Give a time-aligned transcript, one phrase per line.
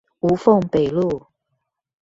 [0.19, 1.27] 吳鳳北路